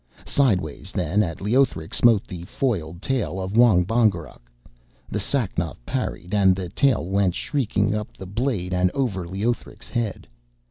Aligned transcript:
Sideways 0.25 0.91
then 0.91 1.21
at 1.21 1.41
Leothric 1.41 1.93
smote 1.93 2.25
the 2.25 2.41
foiled 2.45 3.03
tail 3.03 3.39
of 3.39 3.55
Wong 3.55 3.83
Bongerok, 3.85 4.41
and 5.11 5.21
Sacnoth 5.21 5.77
parried, 5.85 6.33
and 6.33 6.55
the 6.55 6.69
tail 6.69 7.05
went 7.05 7.35
shrieking 7.35 7.93
up 7.93 8.17
the 8.17 8.25
blade 8.25 8.73
and 8.73 8.89
over 8.95 9.27
Leothric's 9.27 9.89
head. 9.89 10.25